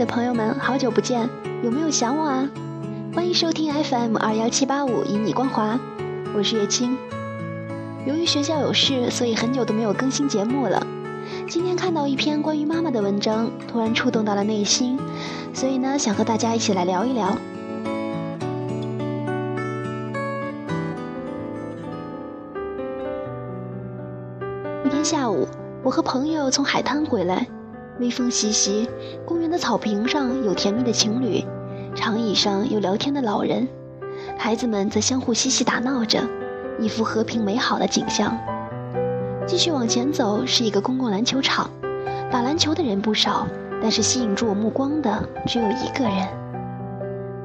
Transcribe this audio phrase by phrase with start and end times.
[0.00, 1.28] 的朋友们，好久不见，
[1.62, 2.48] 有没有想我啊？
[3.14, 5.78] 欢迎收听 FM 二幺七八五，以你光华，
[6.34, 6.96] 我是叶青。
[8.06, 10.86] 由于学校有事，所以很久都没有更新节目了。
[11.46, 14.98] 今天看到一篇关于妈妈的文章，突然触动到了内心，
[15.52, 17.36] 所以呢，想和大家一起来聊一聊。
[24.82, 25.46] 一天下午，
[25.82, 27.46] 我和朋友从海滩回来，
[28.00, 28.88] 微风习习，
[29.26, 31.44] 公园的草坪上有甜蜜的情侣，
[31.94, 33.68] 长椅上有聊天的老人，
[34.38, 36.18] 孩子们则相互嬉戏打闹着，
[36.78, 38.34] 一幅和平美好的景象。
[39.46, 41.68] 继续往前走是一个公共篮球场，
[42.30, 43.46] 打篮球的人不少，
[43.82, 46.26] 但是吸引住我目光的只有一个人，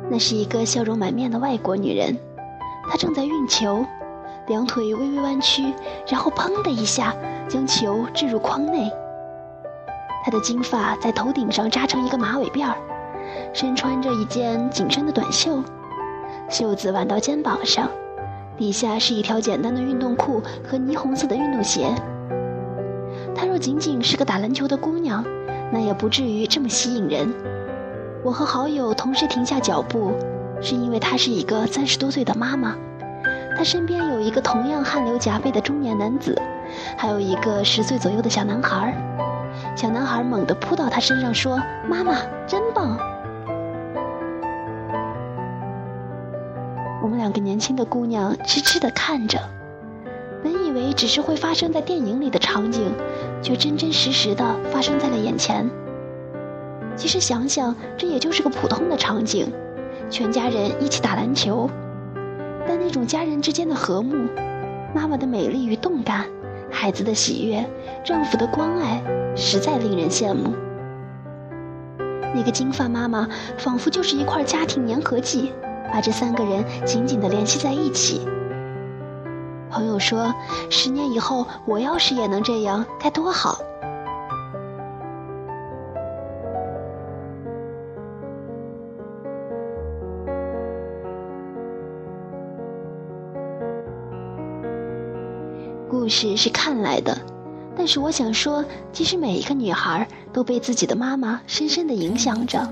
[0.10, 2.18] 那是一个笑容满面的外国女人，
[2.90, 3.86] 她正在运球。
[4.48, 5.74] 两腿微微弯曲，
[6.08, 7.14] 然后砰的一下
[7.50, 8.90] 将球掷入筐内。
[10.26, 12.76] 她的金发在头顶上扎成一个马尾辫儿，
[13.54, 15.62] 身穿着一件紧身的短袖，
[16.50, 17.88] 袖子挽到肩膀上，
[18.58, 21.94] 底下是一条简单的运动裤和霓虹色的运动鞋。
[23.36, 25.24] 她若仅仅是个打篮球的姑娘，
[25.72, 27.32] 那也不至于这么吸引人。
[28.24, 30.12] 我和好友同时停下脚步，
[30.60, 32.76] 是因为她是一个三十多岁的妈妈。
[33.56, 36.36] 他身边有一个同样汗流浃背的中年男子，
[36.98, 39.35] 还有一个十岁左右的小男孩儿。
[39.76, 42.16] 小男孩猛地扑到他身上，说：“妈妈
[42.48, 42.98] 真棒。”
[47.04, 49.38] 我们两个年轻的姑娘痴痴地看着，
[50.42, 52.94] 本以为只是会发生在电影里的场景，
[53.42, 55.70] 却真真实实的发生在了眼前。
[56.96, 59.52] 其实想想，这也就是个普通的场景，
[60.10, 61.70] 全家人一起打篮球。
[62.66, 64.16] 但那种家人之间的和睦，
[64.96, 66.26] 妈妈的美丽与动感，
[66.72, 67.66] 孩子的喜悦，
[68.04, 69.02] 丈夫的关爱，
[69.36, 70.54] 实在令人羡慕。
[72.34, 73.28] 那个金发妈妈
[73.58, 75.54] 仿佛就是一块家庭粘合剂，
[75.92, 78.28] 把这三个人紧紧地联系在一起。
[79.70, 80.34] 朋友说，
[80.70, 83.60] 十年以后我要是也能这样，该多好。
[95.98, 97.18] 故事是看来的，
[97.76, 102.70] 但是我想说，其实每一个女孩都被自己的妈妈深深的影响着。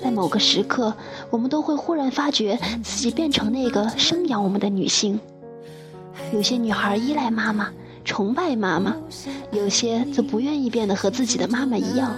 [0.00, 0.94] 在某个时刻，
[1.30, 5.18] 我们都会忽然发觉自己变成那个生养我们的女性。
[6.32, 7.70] 有些女孩依赖妈妈，
[8.04, 8.92] 崇拜妈妈；
[9.50, 12.14] 有些则不愿意变得和自己的妈妈一样。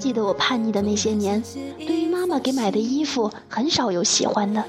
[0.00, 1.40] 记得我叛逆的那些年，
[1.78, 4.62] 对于妈妈给买的衣服，很少有喜欢的，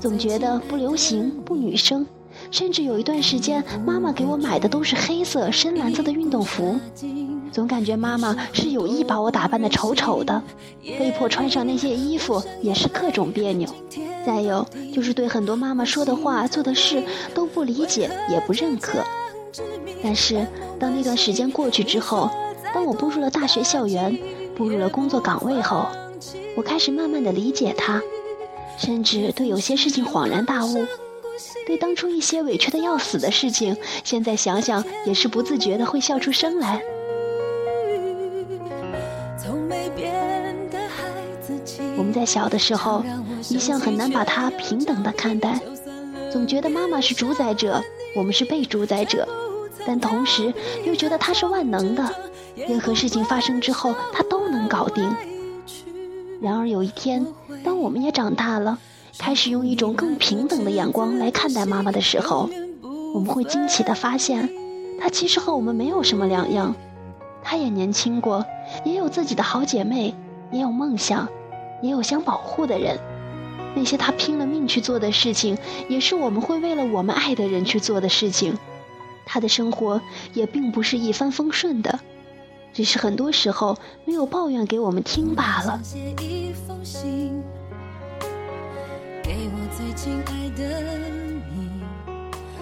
[0.00, 2.04] 总觉得不流行、不女生。
[2.50, 6.78] 甚至有一段时间，妈妈给我买的都是黑色、深蓝色的运动服，
[7.52, 10.42] 总感觉妈妈是有意把我打扮的丑丑的，
[10.82, 13.68] 被迫穿上那些衣服也是各种别扭。
[14.24, 17.02] 再有就是对很多妈妈说的话、做的事
[17.34, 18.98] 都不理解也不认可。
[20.02, 20.46] 但是
[20.78, 22.28] 当那段时间过去之后，
[22.74, 24.18] 当我步入了大学校园，
[24.56, 25.86] 步入了工作岗位后，
[26.56, 28.02] 我开始慢慢的理解她，
[28.76, 30.84] 甚至对有些事情恍然大悟。
[31.66, 36.80] 对当初一些委屈的要死的事情，现在想想也是不自觉的会笑出声来。
[41.98, 43.04] 我们在小的时候，
[43.48, 45.60] 一向很难把他平等的看待，
[46.30, 47.82] 总觉得妈妈是主宰者，
[48.14, 49.26] 我们是被主宰者，
[49.86, 50.52] 但同时
[50.84, 52.14] 又觉得他是万能的，
[52.54, 55.14] 任何事情发生之后他都能搞定。
[56.40, 57.26] 然而有一天，
[57.64, 58.78] 当我们也长大了。
[59.18, 62.48] 开始用一种更平等的眼光来看待妈妈的时候，
[63.14, 64.48] 我们会惊奇地发现，
[65.00, 66.74] 她其实和我们没有什么两样。
[67.42, 68.44] 她也年轻过，
[68.84, 70.14] 也有自己的好姐妹，
[70.50, 71.28] 也有梦想，
[71.82, 72.98] 也有想保护的人。
[73.74, 75.56] 那些她拼了命去做的事情，
[75.88, 78.56] 也是我们会为了我们爱的人去做的事情。
[79.24, 80.00] 她的生活
[80.34, 81.98] 也并不是一帆风顺的，
[82.72, 85.80] 只是很多时候没有抱怨给我们听罢了。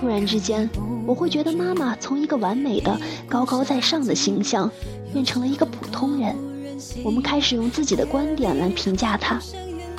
[0.00, 0.68] 突然之间，
[1.06, 4.70] 我会觉得妈妈从一个完美的、高高在上的形象，
[5.12, 6.34] 变成了一个普通人。
[7.02, 9.40] 我们开始用自己的观点来评价她：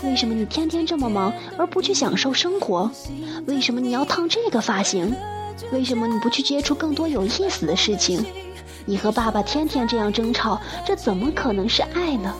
[0.03, 2.91] 为什么你天天这么忙，而不去享受生活？
[3.47, 5.15] 为什么你要烫这个发型？
[5.71, 8.23] 为什么你不去接触更多有意思的事情？
[8.85, 12.35] 你和爸爸天天这样争吵，这怎么可能是爱呢？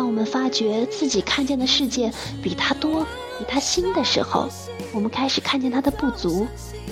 [0.00, 2.10] 当我们发觉自己看见的世界
[2.42, 3.02] 比他多、
[3.38, 4.48] 比他新的时候，
[4.94, 6.46] 我们开始看见他的不足，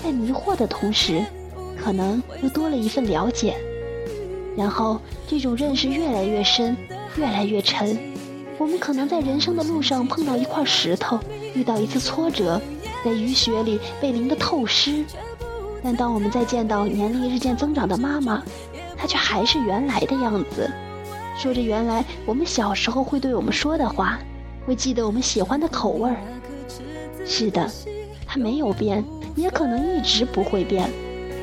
[0.04, 1.24] 在迷惑的同时，
[1.82, 3.56] 可能又多了一份了解。
[4.54, 6.76] 然后这种认识越来越深，
[7.16, 7.98] 越来越沉。
[8.58, 11.18] 我们可能在人生的路上碰到一块石头，
[11.54, 12.60] 遇到一次挫折，
[13.02, 15.02] 在雨雪里被淋得透湿。
[15.82, 18.42] 但当我们再见到年龄日渐增长的妈妈，
[18.98, 20.70] 她却还是原来的样子，
[21.38, 24.18] 说着原来我们小时候会对我们说的话，
[24.66, 26.16] 会记得我们喜欢的口味儿。
[27.24, 27.70] 是的，
[28.26, 29.04] 他没有变，
[29.36, 30.90] 也可能一直不会变。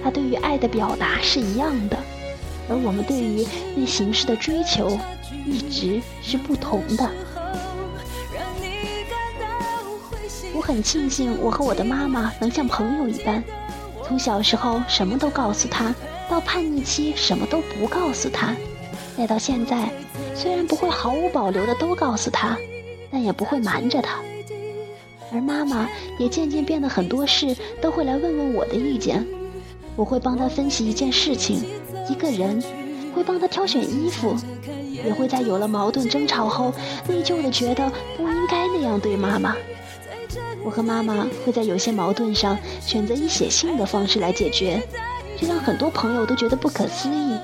[0.04, 1.98] 他对于爱的表达是一样的，
[2.70, 5.00] 而我们对于那形式的追求，
[5.46, 7.10] 一直是不同的。
[10.54, 13.42] 我很庆幸我和我的妈妈能像朋友一般。
[14.04, 15.96] 从小时候什么都告诉他，
[16.30, 18.54] 到叛逆期什么都不告诉他，
[19.18, 19.90] 再到现在，
[20.36, 22.58] 虽然不会毫无保留的都告诉他，
[23.12, 24.20] 但也不会瞒着他。
[25.34, 25.90] 而妈妈
[26.20, 29.26] 也渐渐变得很多事都会来问问我的意见，
[29.96, 31.64] 我会帮他分析一件事情、
[32.10, 32.62] 一个人，
[33.14, 34.36] 会帮他挑选衣服，
[34.92, 36.74] 也会在有了矛盾争吵后
[37.08, 39.56] 内疚的觉得不应该那样对妈妈。
[40.64, 44.82] 我和妈妈会在有些矛盾上选择以写信的方式来解决，
[45.40, 47.35] 这让很多朋友都觉得不可思议。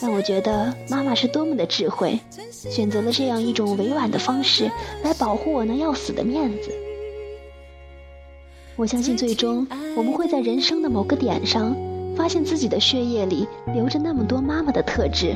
[0.00, 2.20] 但我觉得妈妈是多么的智慧，
[2.52, 4.70] 选择了这样一种委婉的方式
[5.02, 6.70] 来保护我那要死的面子。
[8.76, 9.66] 我相信，最终
[9.96, 11.76] 我们会在人生的某个点上，
[12.16, 15.34] 发现自己的血液里流着那么多妈妈的特质，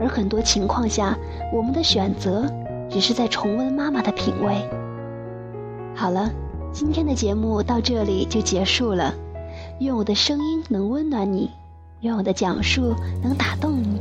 [0.00, 1.18] 而很多情况下，
[1.52, 2.50] 我们的选择
[2.88, 4.54] 只是在重温妈妈的品味。
[5.94, 6.32] 好了，
[6.72, 9.14] 今天的节目到这里就结束了。
[9.80, 11.50] 愿我的声音能温暖你，
[12.02, 14.00] 愿我的讲述能打动你。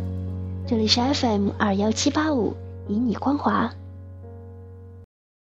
[0.66, 2.56] 这里是 FM 二幺七八五，
[2.88, 3.70] 以你光华。